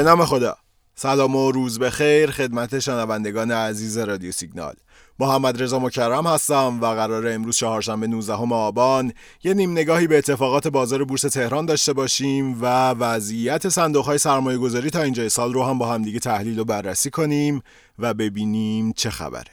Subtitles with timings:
[0.00, 0.56] به نام خدا.
[0.94, 4.74] سلام و روز بخیر خدمت شنوندگان عزیز رادیو سیگنال.
[5.18, 9.12] محمد رضا مکرم هستم و قرار امروز چهارشنبه 19 آبان
[9.44, 14.58] یه نیم نگاهی به اتفاقات بازار بورس تهران داشته باشیم و وضعیت صندوق های سرمایه
[14.58, 17.62] گذاری تا اینجای سال رو هم با هم دیگه تحلیل و بررسی کنیم
[17.98, 19.50] و ببینیم چه خبره.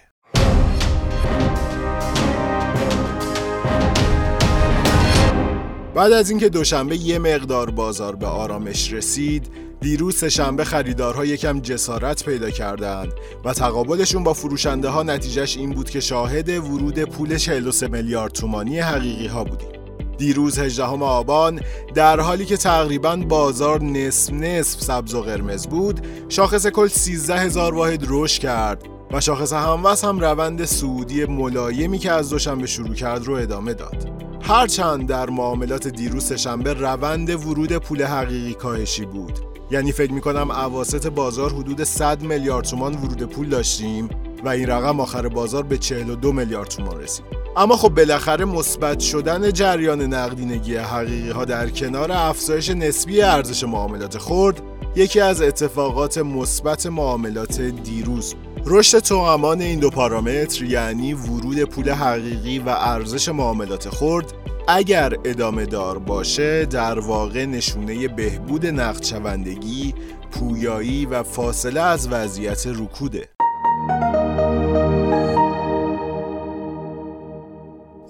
[5.95, 12.25] بعد از اینکه دوشنبه یه مقدار بازار به آرامش رسید دیروز شنبه خریدارها یکم جسارت
[12.25, 13.13] پیدا کردند
[13.45, 18.79] و تقابلشون با فروشنده ها نتیجهش این بود که شاهد ورود پول 43 میلیارد تومانی
[18.79, 19.69] حقیقی ها بودیم.
[20.17, 21.61] دیروز 18 آبان
[21.95, 27.75] در حالی که تقریبا بازار نصف نصف سبز و قرمز بود شاخص کل 13 هزار
[27.75, 33.25] واحد رشد کرد و شاخص هموز هم روند سعودی ملایمی که از دوشنبه شروع کرد
[33.25, 34.11] رو ادامه داد.
[34.41, 39.46] هرچند در معاملات دیروز شنبه روند ورود پول حقیقی کاهشی بود.
[39.71, 44.09] یعنی فکر می‌کنم عواست بازار حدود 100 میلیارد تومان ورود پول داشتیم
[44.43, 47.25] و این رقم آخر بازار به 42 میلیارد تومان رسید.
[47.57, 54.17] اما خب بالاخره مثبت شدن جریان نقدینگی حقیقی ها در کنار افزایش نسبی ارزش معاملات
[54.17, 54.61] خرد
[54.95, 58.35] یکی از اتفاقات مثبت معاملات دیروز.
[58.65, 64.33] رشد توامان این دو پارامتر یعنی ورود پول حقیقی و ارزش معاملات خرد
[64.69, 69.93] اگر ادامه دار باشه در واقع نشونه بهبود نقد شوندگی،
[70.31, 73.29] پویایی و فاصله از وضعیت رکوده.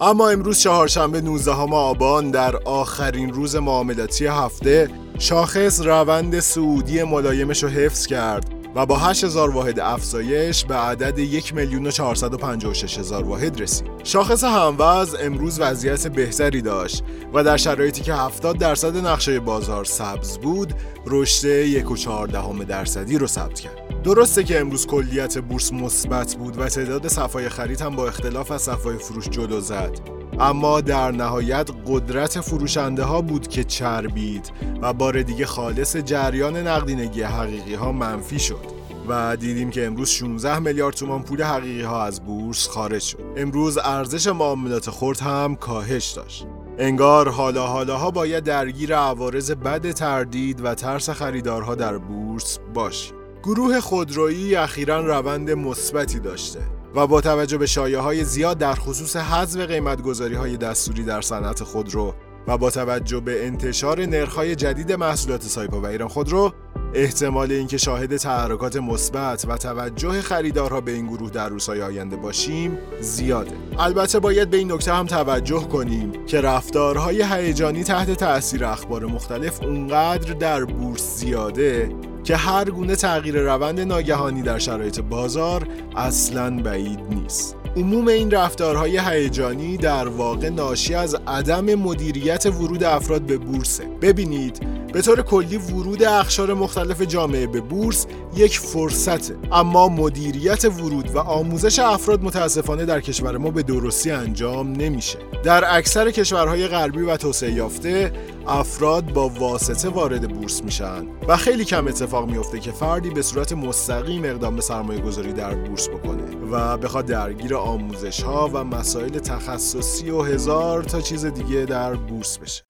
[0.02, 7.70] اما امروز چهارشنبه 19 آبان در آخرین روز معاملاتی هفته شاخص روند سعودی ملایمش رو
[7.70, 13.62] حفظ کرد و با 8000 واحد افزایش به عدد 1 میلیون و 456 هزار واحد
[13.62, 13.88] رسید.
[14.04, 17.04] شاخص هموز امروز وضعیت بهتری داشت
[17.34, 20.74] و در شرایطی که 70 درصد نقشه بازار سبز بود،
[21.06, 24.04] رشد 1.14 درصدی رو ثبت کرد.
[24.04, 28.62] درسته که امروز کلیت بورس مثبت بود و تعداد صفای خرید هم با اختلاف از
[28.62, 35.22] صفای فروش جلو زد اما در نهایت قدرت فروشنده ها بود که چربید و بار
[35.22, 38.78] دیگه خالص جریان نقدینگی حقیقی ها منفی شد
[39.08, 43.20] و دیدیم که امروز 16 میلیارد تومان پول حقیقی ها از بورس خارج شد.
[43.38, 46.48] امروز ارزش معاملات خرد هم کاهش داشت.
[46.78, 53.12] انگار حالا حالاها باید درگیر عوارض بد تردید و ترس خریدارها در بورس باش.
[53.44, 56.77] گروه خودرویی اخیرا روند مثبتی داشته.
[56.96, 61.64] و با توجه به شایعه های زیاد در خصوص حذف قیمتگذاری های دستوری در صنعت
[61.64, 62.14] خودرو
[62.48, 66.54] و با توجه به انتشار نرخ‌های جدید محصولات سایپا و ایران خودرو
[66.94, 72.78] احتمال اینکه شاهد تحرکات مثبت و توجه خریدارها به این گروه در روزهای آینده باشیم
[73.02, 73.52] زیاده.
[73.80, 79.64] البته باید به این نکته هم توجه کنیم که رفتارهای هیجانی تحت تاثیر اخبار مختلف
[79.64, 81.90] اونقدر در بورس زیاده
[82.28, 87.56] که هر گونه تغییر روند ناگهانی در شرایط بازار اصلا بعید نیست.
[87.76, 93.86] عموم این رفتارهای هیجانی در واقع ناشی از عدم مدیریت ورود افراد به بورسه.
[94.02, 94.60] ببینید
[94.98, 99.36] به طور کلی ورود اخشار مختلف جامعه به بورس یک فرصته.
[99.52, 105.20] اما مدیریت ورود و آموزش افراد متاسفانه در کشور ما به درستی انجام نمیشه.
[105.44, 108.12] در اکثر کشورهای غربی و توسعه یافته
[108.48, 113.54] افراد با واسطه وارد بورس میشن و خیلی کم اتفاق میفته که فردی به صورت
[113.54, 119.20] مستقیم اقدام به سرمایه گذاری در بورس بکنه و بخواد درگیر آموزش ها و مسائل
[119.20, 122.64] تخصصی و هزار تا چیز دیگه در بورس بشه.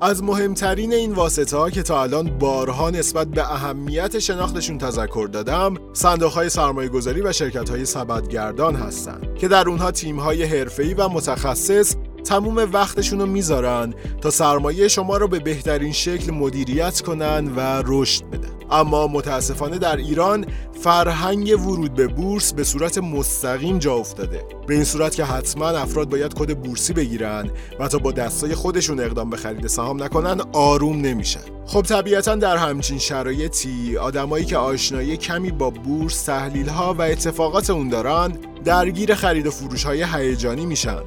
[0.00, 5.74] از مهمترین این واسطه ها که تا الان بارها نسبت به اهمیت شناختشون تذکر دادم
[5.92, 10.94] صندوق های سرمایه گذاری و شرکت های سبدگردان هستند که در اونها تیم های حرفه‌ای
[10.94, 11.94] و متخصص
[12.24, 18.24] تموم وقتشون رو می‌ذارن تا سرمایه شما رو به بهترین شکل مدیریت کنن و رشد
[18.24, 18.57] بدن.
[18.70, 20.46] اما متاسفانه در ایران
[20.80, 24.44] فرهنگ ورود به بورس به صورت مستقیم جا افتاده.
[24.66, 27.50] به این صورت که حتما افراد باید کد بورسی بگیرن
[27.80, 31.40] و تا با دستای خودشون اقدام به خرید سهام نکنن آروم نمیشن.
[31.66, 37.70] خب طبیعتا در همچین شرایطی آدمایی که آشنایی کمی با بورس تحلیل ها و اتفاقات
[37.70, 38.32] اون دارن
[38.64, 41.00] درگیر خرید و فروش های هیجانی میشن.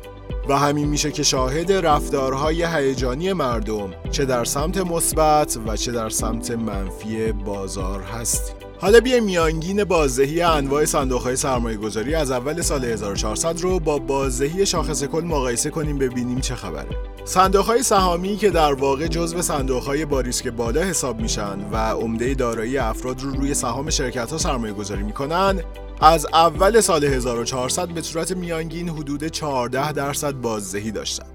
[0.50, 6.10] و همین میشه که شاهد رفتارهای هیجانی مردم چه در سمت مثبت و چه در
[6.10, 8.56] سمت منفی بازار هستیم.
[8.80, 14.00] حالا بیا میانگین بازدهی انواع صندوق های سرمایه گذاری از اول سال 1400 رو با
[14.00, 17.11] بازدهی شاخص کل مقایسه کنیم ببینیم چه خبره.
[17.26, 21.76] صندوق های سهامی که در واقع جزو صندوق های با ریسک بالا حساب میشن و
[21.76, 25.62] عمده دارایی افراد رو روی سهام شرکت ها سرمایه گذاری می‌کنن
[26.02, 31.32] از اول سال 1400 به صورت میانگین حدود 14 درصد بازدهی داشتند.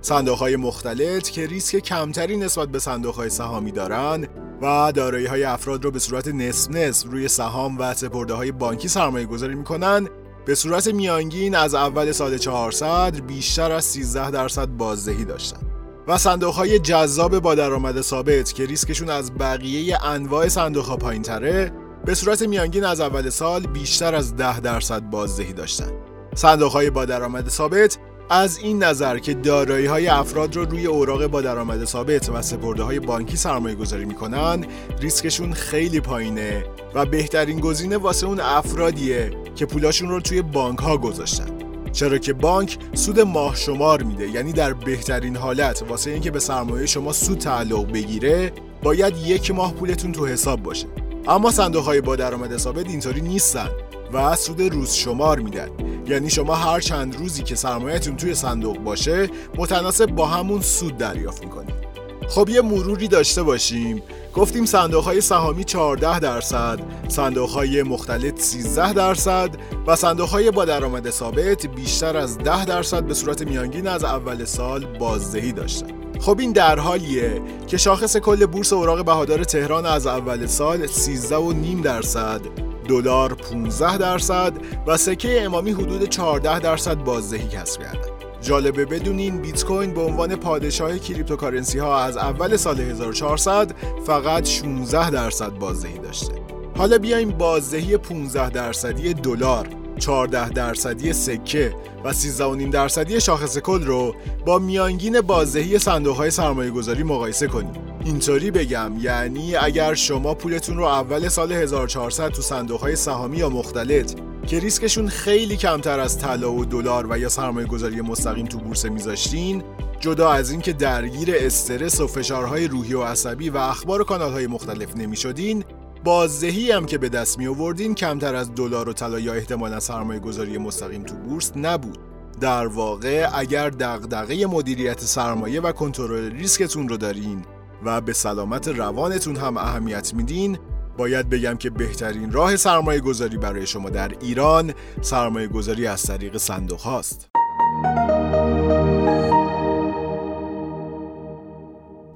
[0.00, 4.26] صندوق های مختلط که ریسک کمتری نسبت به صندوق های سهامی دارن
[4.62, 8.88] و دارایی های افراد رو به صورت نصف نصف روی سهام و سپرده های بانکی
[8.88, 10.08] سرمایه گذاری می‌کنن
[10.48, 15.60] به صورت میانگین از اول سال 400 بیشتر از 13 درصد بازدهی داشتن.
[16.06, 21.22] و صندوق های جذاب با درآمد ثابت که ریسکشون از بقیه انواع صندوق ها پایین
[21.22, 21.72] تره
[22.04, 25.90] به صورت میانگین از اول سال بیشتر از 10 درصد بازدهی داشتن.
[26.34, 27.98] صندوق های با درآمد ثابت
[28.30, 32.82] از این نظر که دارایی های افراد رو روی اوراق با درآمد ثابت و سپرده
[32.82, 34.64] های بانکی سرمایه گذاری می‌کنن
[35.00, 36.64] ریسکشون خیلی پایینه
[36.94, 41.58] و بهترین گزینه واسه اون افرادیه که پولاشون رو توی بانک ها گذاشتن.
[41.92, 46.86] چرا که بانک سود ماه شمار میده یعنی در بهترین حالت واسه اینکه به سرمایه
[46.86, 48.52] شما سود تعلق بگیره
[48.82, 50.86] باید یک ماه پولتون تو حساب باشه.
[51.28, 53.68] اما صندوق های با درآمد ثابت اینطوری نیستن.
[54.12, 55.68] و سود روز شمار میدن
[56.06, 61.44] یعنی شما هر چند روزی که سرمایهتون توی صندوق باشه متناسب با همون سود دریافت
[61.44, 61.88] می‌کنید.
[62.28, 64.02] خب یه مروری داشته باشیم.
[64.34, 69.50] گفتیم صندوق های سهامی 14 درصد صندوق های مختلط 13 درصد
[69.86, 74.44] و صندوق های با درآمد ثابت بیشتر از 10 درصد به صورت میانگین از اول
[74.44, 75.86] سال بازدهی داشتن.
[76.20, 81.82] خب این در حالیه که شاخص کل بورس اوراق بهادار تهران از اول سال 13.5
[81.84, 84.52] درصد دلار 15 درصد
[84.86, 88.18] و سکه امامی حدود 14 درصد بازدهی کسب کردند.
[88.42, 93.74] جالبه بدونین بیت کوین به عنوان پادشاه cryptocurrency ها از اول سال 1400
[94.06, 96.32] فقط 16 درصد بازدهی داشته.
[96.76, 99.68] حالا بیایم بازدهی 15 درصدی دلار
[99.98, 101.74] 14 درصدی سکه
[102.04, 104.14] و 13.5 درصدی شاخص کل رو
[104.46, 110.76] با میانگین بازدهی صندوق های سرمایه گذاری مقایسه کنیم اینطوری بگم یعنی اگر شما پولتون
[110.76, 114.14] رو اول سال 1400 تو صندوق های سهامی یا مختلط
[114.46, 118.84] که ریسکشون خیلی کمتر از طلا و دلار و یا سرمایه گذاری مستقیم تو بورس
[118.84, 119.62] میذاشتین
[120.00, 124.96] جدا از اینکه درگیر استرس و فشارهای روحی و عصبی و اخبار و کانالهای مختلف
[124.96, 125.64] نمی‌شدین
[126.04, 130.20] بازدهی هم که به دست می آوردین کمتر از دلار و طلا یا احتمالا سرمایه
[130.20, 131.98] گذاری مستقیم تو بورس نبود.
[132.40, 137.44] در واقع اگر دغدغه مدیریت سرمایه و کنترل ریسکتون رو دارین
[137.84, 140.58] و به سلامت روانتون هم اهمیت میدین.
[140.96, 146.36] باید بگم که بهترین راه سرمایه گذاری برای شما در ایران سرمایه گذاری از طریق
[146.36, 147.28] صندوق هاست.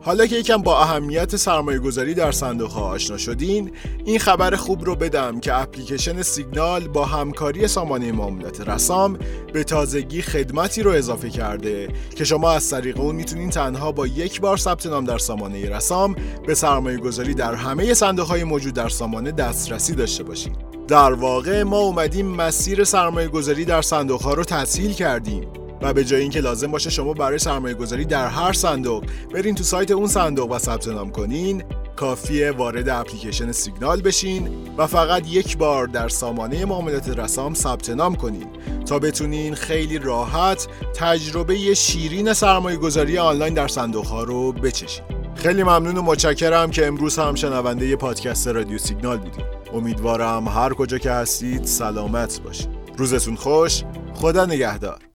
[0.04, 3.70] حالا که یکم با اهمیت سرمایه گذاری در صندوق ها آشنا شدین
[4.04, 9.18] این خبر خوب رو بدم که اپلیکیشن سیگنال با همکاری سامانه معاملات رسام
[9.52, 14.40] به تازگی خدمتی رو اضافه کرده که شما از طریق اون می‌تونین تنها با یک
[14.40, 16.16] بار ثبت نام در سامانه رسام
[16.46, 20.56] به سرمایه گذاری در همه صندوق های موجود در سامانه دسترسی داشته باشید
[20.88, 25.61] در واقع ما اومدیم مسیر سرمایه گذاری در صندوق ها رو تسهیل کردیم.
[25.82, 29.64] و به جای اینکه لازم باشه شما برای سرمایه گذاری در هر صندوق برین تو
[29.64, 31.62] سایت اون صندوق و ثبت نام کنین
[31.96, 34.48] کافیه وارد اپلیکیشن سیگنال بشین
[34.78, 38.46] و فقط یک بار در سامانه معاملات رسام ثبت نام کنین
[38.86, 45.04] تا بتونین خیلی راحت تجربه شیرین سرمایه گذاری آنلاین در صندوق ها رو بچشین.
[45.34, 50.98] خیلی ممنون و متشکرم که امروز هم شنونده پادکست رادیو سیگنال بودید امیدوارم هر کجا
[50.98, 53.82] که هستید سلامت باشید روزتون خوش
[54.14, 55.11] خدا نگهدار.